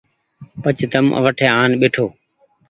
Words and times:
پڇ 0.63 0.77
تم 0.91 1.05
وٽ 1.25 1.39
آن 1.59 1.69
ٻهيٺو 1.79 2.05